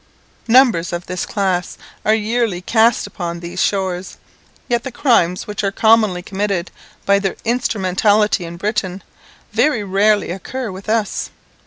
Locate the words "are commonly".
5.63-6.23